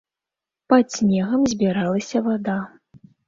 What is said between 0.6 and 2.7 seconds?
Пад снегам збіралася вада.